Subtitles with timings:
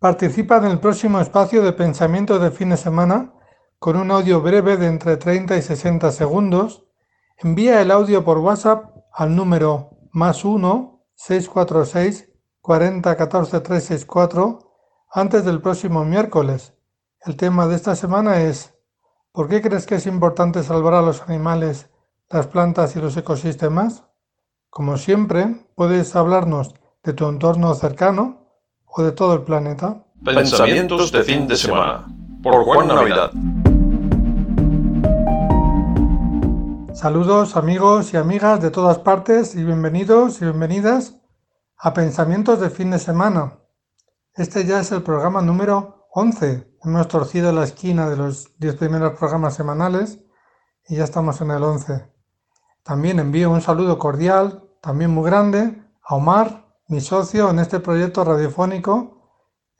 [0.00, 3.34] Participa en el próximo espacio de pensamiento de fin de semana
[3.80, 6.86] con un audio breve de entre 30 y 60 segundos.
[7.36, 12.28] Envía el audio por WhatsApp al número más 1 646
[12.60, 14.60] 40 14 364
[15.10, 16.74] antes del próximo miércoles.
[17.26, 18.74] El tema de esta semana es
[19.32, 21.90] ¿Por qué crees que es importante salvar a los animales,
[22.30, 24.04] las plantas y los ecosistemas?
[24.70, 28.47] Como siempre, puedes hablarnos de tu entorno cercano
[28.98, 30.02] o de todo el planeta.
[30.24, 32.04] Pensamientos de fin de semana
[32.42, 33.30] por Juan Navidad.
[36.94, 41.14] Saludos amigos y amigas de todas partes y bienvenidos y bienvenidas
[41.76, 43.60] a Pensamientos de fin de semana.
[44.34, 46.68] Este ya es el programa número 11.
[46.82, 50.18] Hemos torcido la esquina de los 10 primeros programas semanales
[50.88, 52.04] y ya estamos en el 11.
[52.82, 58.24] También envío un saludo cordial, también muy grande, a Omar, mi socio en este proyecto
[58.24, 59.18] radiofónico,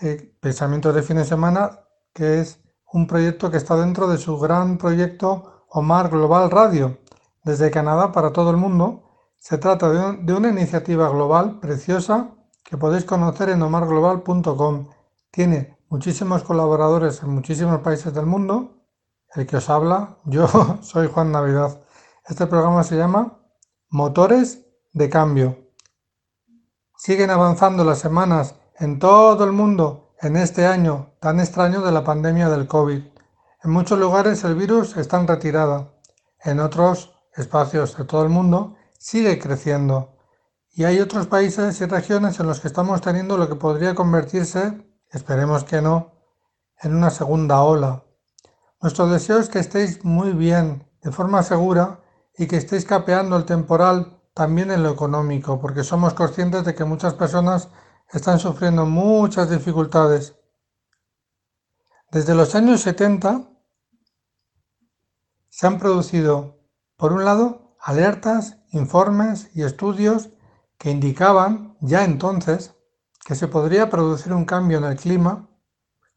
[0.00, 1.80] eh, Pensamientos de fin de semana,
[2.12, 2.60] que es
[2.92, 6.98] un proyecto que está dentro de su gran proyecto Omar Global Radio,
[7.44, 9.02] desde Canadá para todo el mundo.
[9.38, 12.30] Se trata de, una iniciativa global preciosa
[12.64, 14.88] que podéis conocer en omarglobal.com.
[15.30, 18.84] Tiene muchísimos colaboradores en muchísimos países del mundo.
[19.34, 20.46] El que os habla, yo
[20.82, 21.80] soy Juan Navidad.
[22.26, 23.38] Este programa se llama
[23.88, 25.71] Motores de Cambio.
[27.04, 32.04] Siguen avanzando las semanas en todo el mundo en este año tan extraño de la
[32.04, 33.02] pandemia del COVID.
[33.64, 35.94] En muchos lugares el virus está en retirada.
[36.44, 40.16] En otros espacios de todo el mundo sigue creciendo.
[40.70, 44.86] Y hay otros países y regiones en los que estamos teniendo lo que podría convertirse,
[45.10, 46.12] esperemos que no,
[46.82, 48.04] en una segunda ola.
[48.80, 51.98] Nuestro deseo es que estéis muy bien, de forma segura,
[52.38, 56.84] y que estéis capeando el temporal también en lo económico, porque somos conscientes de que
[56.84, 57.68] muchas personas
[58.10, 60.36] están sufriendo muchas dificultades.
[62.10, 63.48] Desde los años 70
[65.48, 66.60] se han producido,
[66.96, 70.30] por un lado, alertas, informes y estudios
[70.78, 72.74] que indicaban ya entonces
[73.24, 75.48] que se podría producir un cambio en el clima,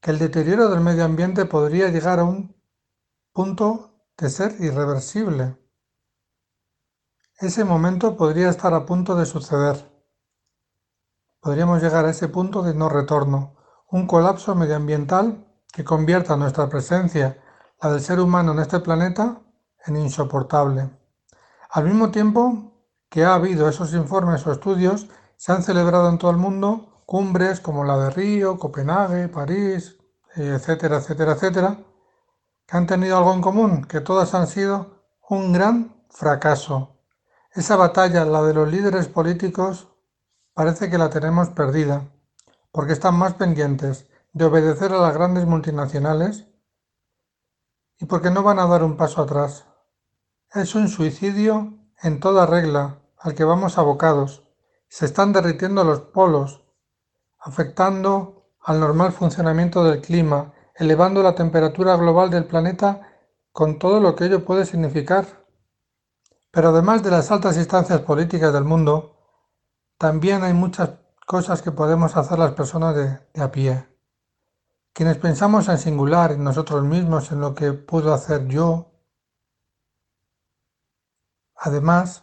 [0.00, 2.56] que el deterioro del medio ambiente podría llegar a un
[3.32, 5.56] punto de ser irreversible.
[7.40, 9.90] Ese momento podría estar a punto de suceder.
[11.40, 13.56] Podríamos llegar a ese punto de no retorno,
[13.90, 17.42] un colapso medioambiental que convierta nuestra presencia,
[17.82, 19.40] la del ser humano en este planeta,
[19.84, 20.90] en insoportable.
[21.70, 22.72] Al mismo tiempo
[23.10, 27.58] que ha habido esos informes o estudios, se han celebrado en todo el mundo cumbres
[27.58, 29.98] como la de Río, Copenhague, París,
[30.36, 31.78] etcétera, etcétera, etcétera,
[32.64, 36.93] que han tenido algo en común, que todas han sido un gran fracaso.
[37.54, 39.86] Esa batalla, la de los líderes políticos,
[40.54, 42.02] parece que la tenemos perdida,
[42.72, 46.48] porque están más pendientes de obedecer a las grandes multinacionales
[48.00, 49.66] y porque no van a dar un paso atrás.
[50.52, 54.42] Es un suicidio en toda regla al que vamos abocados.
[54.88, 56.64] Se están derritiendo los polos,
[57.38, 63.12] afectando al normal funcionamiento del clima, elevando la temperatura global del planeta
[63.52, 65.43] con todo lo que ello puede significar.
[66.54, 69.16] Pero además de las altas instancias políticas del mundo,
[69.98, 70.90] también hay muchas
[71.26, 73.88] cosas que podemos hacer las personas de, a pie.
[74.92, 78.92] Quienes pensamos en singular, en nosotros mismos, en lo que puedo hacer yo.
[81.56, 82.22] Además,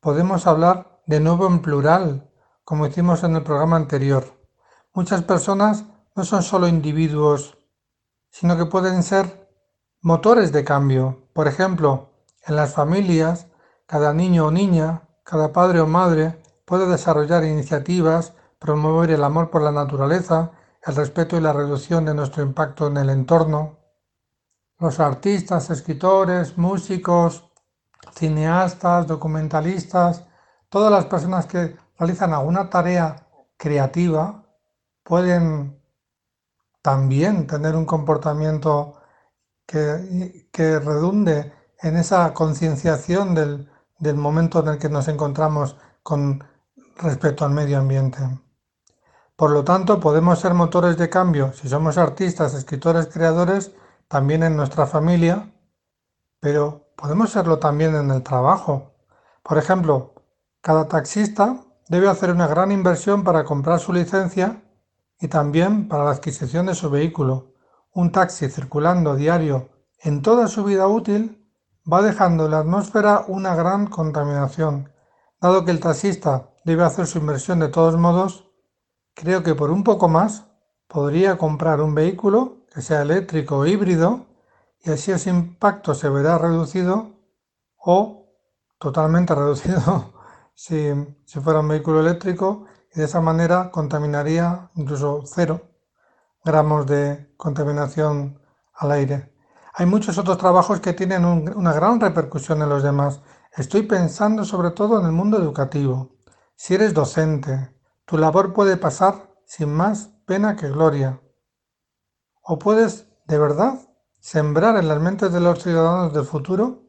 [0.00, 2.28] podemos hablar de nuevo en plural,
[2.64, 4.24] como hicimos en el programa anterior.
[4.92, 5.84] Muchas personas
[6.16, 7.56] no son solo individuos,
[8.30, 9.48] sino que pueden ser
[10.00, 11.28] motores de cambio.
[11.32, 12.10] Por ejemplo,
[12.44, 13.46] en las familias
[13.90, 19.62] cada niño o niña, cada padre o madre puede desarrollar iniciativas, promover el amor por
[19.62, 20.52] la naturaleza,
[20.86, 23.80] el respeto y la reducción de nuestro impacto en el entorno.
[24.78, 27.50] Los artistas, escritores, músicos,
[28.14, 30.24] cineastas, documentalistas,
[30.68, 34.44] todas las personas que realizan alguna tarea creativa
[35.02, 35.82] pueden
[36.80, 39.00] también tener un comportamiento
[39.66, 43.68] que, que redunde en esa concienciación del,
[44.00, 46.42] del momento en el que nos encontramos con
[46.96, 48.18] respecto al medio ambiente.
[49.36, 53.72] Por lo tanto, podemos ser motores de cambio si somos artistas, escritores, creadores,
[54.08, 55.52] también en nuestra familia,
[56.40, 58.92] pero podemos serlo también en el trabajo.
[59.42, 60.14] Por ejemplo,
[60.60, 64.62] cada taxista debe hacer una gran inversión para comprar su licencia
[65.20, 67.54] y también para la adquisición de su vehículo.
[67.92, 69.70] Un taxi circulando diario
[70.00, 71.39] en toda su vida útil
[71.90, 74.92] va dejando en la atmósfera una gran contaminación.
[75.40, 78.50] Dado que el taxista debe hacer su inversión de todos modos,
[79.14, 80.46] creo que por un poco más
[80.86, 84.26] podría comprar un vehículo que sea eléctrico o híbrido
[84.82, 87.12] y así ese impacto se verá reducido
[87.76, 88.26] o
[88.78, 90.12] totalmente reducido
[90.54, 90.92] si,
[91.24, 95.62] si fuera un vehículo eléctrico y de esa manera contaminaría incluso cero
[96.44, 98.40] gramos de contaminación
[98.74, 99.32] al aire.
[99.80, 103.22] Hay muchos otros trabajos que tienen una gran repercusión en los demás.
[103.56, 106.18] Estoy pensando sobre todo en el mundo educativo.
[106.54, 107.74] Si eres docente,
[108.04, 111.22] tu labor puede pasar sin más pena que gloria.
[112.42, 113.78] O puedes, de verdad,
[114.18, 116.82] sembrar en las mentes de los ciudadanos del futuro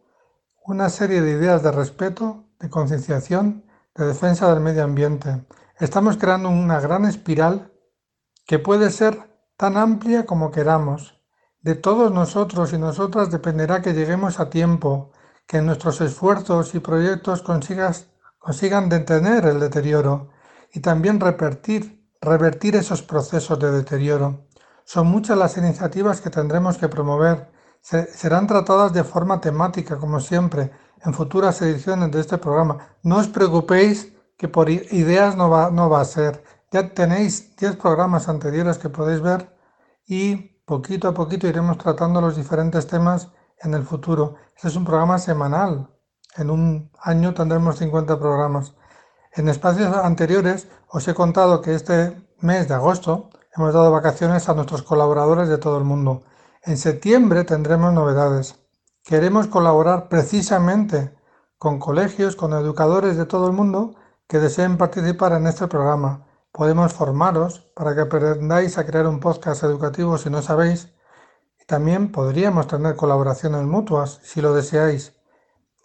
[0.65, 3.63] una serie de ideas de respeto, de concienciación,
[3.95, 5.45] de defensa del medio ambiente.
[5.79, 7.71] Estamos creando una gran espiral
[8.45, 9.17] que puede ser
[9.55, 11.20] tan amplia como queramos.
[11.61, 15.11] De todos nosotros y nosotras dependerá que lleguemos a tiempo,
[15.45, 20.29] que nuestros esfuerzos y proyectos consigan detener el deterioro
[20.73, 21.99] y también revertir,
[22.75, 24.47] esos procesos de deterioro.
[24.85, 27.51] Son muchas las iniciativas que tendremos que promover.
[27.81, 30.71] serán tratadas de forma temática, como siempre,
[31.05, 32.95] en futuras ediciones de este programa.
[33.03, 36.43] No os preocupéis que por ideas no va, no va a ser.
[36.71, 39.55] Ya tenéis 10 programas anteriores que podéis ver
[40.07, 43.29] y poquito a poquito iremos tratando los diferentes temas
[43.59, 44.35] en el futuro.
[44.55, 45.89] Este es un programa semanal.
[46.37, 48.73] En un año tendremos 50 programas.
[49.33, 54.53] En espacios anteriores os he contado que este mes de agosto hemos dado vacaciones a
[54.53, 56.23] nuestros colaboradores de todo el mundo.
[56.63, 58.55] En septiembre tendremos novedades.
[59.03, 61.15] Queremos colaborar precisamente
[61.57, 63.95] con colegios, con educadores de todo el mundo
[64.27, 66.25] que deseen participar en este programa.
[66.51, 70.93] Podemos formaros para que aprendáis a crear un podcast educativo si no sabéis.
[71.61, 75.15] Y también podríamos tener colaboraciones mutuas si lo deseáis.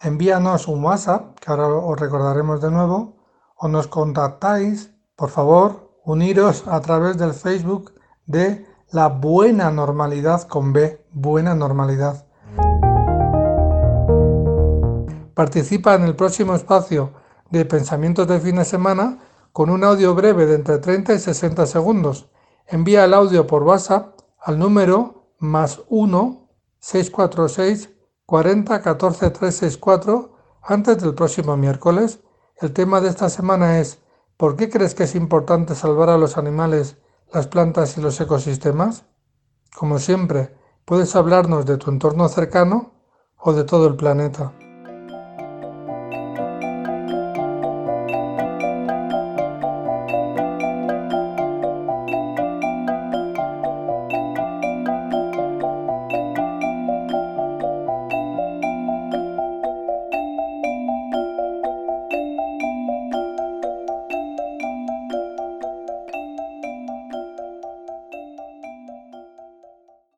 [0.01, 3.15] Envíanos un WhatsApp, que ahora os recordaremos de nuevo,
[3.55, 7.93] o nos contactáis, por favor, uniros a través del Facebook
[8.25, 12.25] de la buena normalidad con B, buena normalidad.
[15.33, 17.13] Participa en el próximo espacio
[17.51, 19.19] de pensamientos de fin de semana
[19.57, 22.29] con un audio breve de entre 30 y 60 segundos.
[22.67, 27.89] Envía el audio por WhatsApp al número más 1 646
[28.27, 32.19] 40 14 364 antes del próximo miércoles
[32.61, 33.97] el tema de esta semana es
[34.37, 36.97] ¿por qué crees que es importante salvar a los animales,
[37.33, 39.05] las plantas y los ecosistemas?
[39.75, 40.55] Como siempre,
[40.85, 42.91] puedes hablarnos de tu entorno cercano
[43.39, 44.53] o de todo el planeta.